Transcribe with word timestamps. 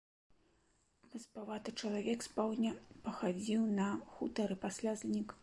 Васпаваты 1.11 1.69
чалавек 1.83 2.19
з 2.29 2.31
паўдня 2.39 2.73
пахадзіў 3.09 3.61
на 3.83 3.87
хутары, 4.17 4.55
пасля 4.67 4.99
знік. 5.05 5.39